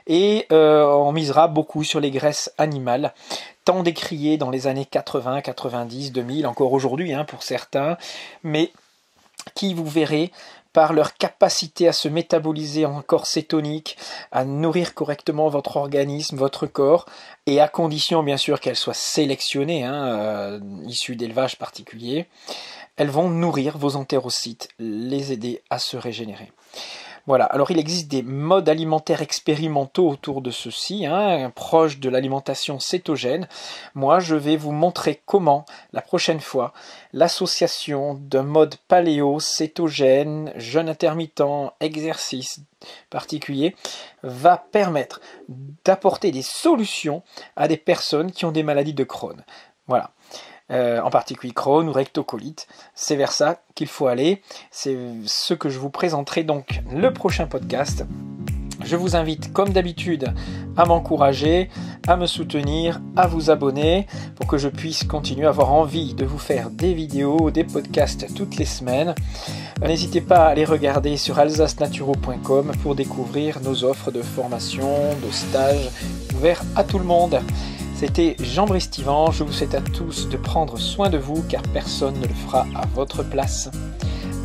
et 0.07 0.47
euh, 0.53 0.85
on 0.85 1.13
misera 1.13 1.49
beaucoup 1.49 1.85
sur 1.85 2.01
les 2.01 2.11
graisses 2.11 2.53
animales, 2.59 3.15
tant 3.65 3.83
décriées 3.83 4.37
dans 4.37 4.51
les 4.51 4.67
années 4.67 4.85
80, 4.85 5.43
90, 5.43 6.13
2000, 6.13 6.47
encore 6.47 6.73
aujourd'hui 6.73 7.13
hein, 7.13 7.25
pour 7.25 7.43
certains, 7.43 7.97
mais 8.43 8.73
qui, 9.55 9.75
vous 9.75 9.87
verrez, 9.87 10.33
par 10.73 10.93
leur 10.93 11.17
capacité 11.17 11.89
à 11.89 11.93
se 11.93 12.09
métaboliser 12.09 12.87
en 12.87 13.03
corps 13.03 13.27
cétonique, 13.27 13.97
à 14.31 14.45
nourrir 14.45 14.95
correctement 14.95 15.49
votre 15.49 15.77
organisme, 15.77 16.37
votre 16.37 16.67
corps, 16.67 17.07
et 17.47 17.61
à 17.61 17.69
condition 17.69 18.23
bien 18.23 18.37
sûr 18.37 18.61
qu'elles 18.61 18.77
soient 18.77 18.95
sélectionnées, 18.95 19.85
hein, 19.85 20.05
euh, 20.07 20.61
issues 20.87 21.17
d'élevage 21.17 21.57
particulier, 21.59 22.27
elles 22.97 23.11
vont 23.11 23.29
nourrir 23.29 23.79
vos 23.79 23.97
entérocytes, 23.97 24.69
les 24.79 25.33
aider 25.33 25.63
à 25.71 25.79
se 25.79 25.97
régénérer. 25.97 26.53
Voilà, 27.29 27.45
alors 27.45 27.71
il 27.71 27.79
existe 27.79 28.09
des 28.09 28.23
modes 28.23 28.71
alimentaires 28.71 29.21
expérimentaux 29.21 30.09
autour 30.09 30.41
de 30.41 30.51
ceci, 30.51 31.05
hein, 31.05 31.53
proches 31.55 31.99
de 31.99 32.09
l'alimentation 32.09 32.81
cétogène. 32.81 33.49
Moi, 33.95 34.19
je 34.19 34.35
vais 34.35 34.57
vous 34.57 34.73
montrer 34.73 35.21
comment, 35.27 35.67
la 35.93 36.01
prochaine 36.01 36.41
fois, 36.41 36.73
l'association 37.13 38.15
d'un 38.15 38.45
mode 38.45 38.77
paléo, 38.89 39.41
cétogène, 39.41 40.55
jeûne 40.57 40.89
intermittent, 40.89 41.43
exercice 41.81 42.61
particulier, 43.11 43.77
va 44.23 44.57
permettre 44.57 45.21
d'apporter 45.85 46.31
des 46.31 46.41
solutions 46.41 47.23
à 47.57 47.69
des 47.69 47.77
personnes 47.77 48.33
qui 48.33 48.47
ont 48.47 48.53
des 48.53 48.63
maladies 48.63 48.95
de 48.95 49.05
Crohn. 49.05 49.45
Voilà. 49.87 50.13
Euh, 50.71 51.01
en 51.01 51.09
particulier 51.09 51.55
Crohn 51.55 51.89
ou 51.89 51.93
rectocolite. 51.93 52.67
C'est 52.95 53.17
vers 53.17 53.33
ça 53.33 53.63
qu'il 53.75 53.87
faut 53.87 54.07
aller. 54.07 54.43
C'est 54.71 54.99
ce 55.25 55.55
que 55.55 55.71
je 55.71 55.79
vous 55.79 55.89
présenterai 55.89 56.45
donc 56.45 56.83
le 56.93 57.11
prochain 57.11 57.47
podcast. 57.47 58.05
Je 58.85 58.95
vous 58.95 59.17
invite 59.17 59.53
comme 59.53 59.71
d'habitude 59.71 60.33
à 60.77 60.85
m'encourager, 60.85 61.69
à 62.07 62.17
me 62.17 62.27
soutenir, 62.27 63.01
à 63.17 63.27
vous 63.27 63.51
abonner 63.51 64.07
pour 64.37 64.47
que 64.47 64.57
je 64.57 64.69
puisse 64.69 65.05
continuer 65.05 65.47
à 65.47 65.49
avoir 65.49 65.73
envie 65.73 66.15
de 66.15 66.25
vous 66.25 66.39
faire 66.39 66.71
des 66.71 66.95
vidéos, 66.95 67.51
des 67.51 67.65
podcasts 67.65 68.33
toutes 68.35 68.57
les 68.57 68.65
semaines. 68.65 69.15
N'hésitez 69.83 70.21
pas 70.21 70.47
à 70.47 70.49
aller 70.51 70.65
regarder 70.65 71.17
sur 71.17 71.39
alsacenaturo.com 71.39 72.73
pour 72.83 72.95
découvrir 72.95 73.61
nos 73.63 73.85
offres 73.85 74.13
de 74.13 74.23
formation, 74.23 75.17
de 75.27 75.31
stage 75.33 75.89
ouverts 76.35 76.63
à 76.77 76.85
tout 76.85 76.99
le 76.99 77.05
monde. 77.05 77.41
C'était 77.99 78.37
Jean-Brice 78.39 78.91
Je 78.97 79.43
vous 79.43 79.53
souhaite 79.53 79.75
à 79.75 79.81
tous 79.81 80.29
de 80.29 80.37
prendre 80.37 80.79
soin 80.79 81.11
de 81.11 81.19
vous 81.19 81.43
car 81.49 81.63
personne 81.73 82.15
ne 82.21 82.29
le 82.29 82.33
fera 82.33 82.65
à 82.77 82.87
votre 82.95 83.25
place. 83.25 83.69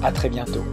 A 0.02 0.12
très 0.12 0.30
bientôt. 0.30 0.66